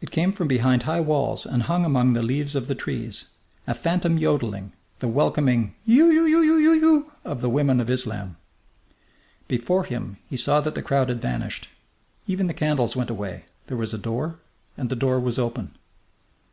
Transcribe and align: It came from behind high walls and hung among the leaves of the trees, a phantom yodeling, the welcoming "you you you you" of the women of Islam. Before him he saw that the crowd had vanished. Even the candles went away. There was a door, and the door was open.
It 0.00 0.12
came 0.12 0.30
from 0.30 0.46
behind 0.46 0.84
high 0.84 1.00
walls 1.00 1.44
and 1.44 1.64
hung 1.64 1.84
among 1.84 2.12
the 2.12 2.22
leaves 2.22 2.54
of 2.54 2.68
the 2.68 2.76
trees, 2.76 3.30
a 3.66 3.74
phantom 3.74 4.16
yodeling, 4.16 4.72
the 5.00 5.08
welcoming 5.08 5.74
"you 5.84 6.12
you 6.12 6.26
you 6.28 6.58
you" 6.74 7.10
of 7.24 7.40
the 7.40 7.50
women 7.50 7.80
of 7.80 7.90
Islam. 7.90 8.36
Before 9.48 9.82
him 9.82 10.18
he 10.30 10.36
saw 10.36 10.60
that 10.60 10.76
the 10.76 10.80
crowd 10.80 11.08
had 11.08 11.20
vanished. 11.20 11.66
Even 12.28 12.46
the 12.46 12.54
candles 12.54 12.94
went 12.94 13.10
away. 13.10 13.46
There 13.66 13.76
was 13.76 13.92
a 13.92 13.98
door, 13.98 14.38
and 14.76 14.90
the 14.90 14.94
door 14.94 15.18
was 15.18 15.40
open. 15.40 15.74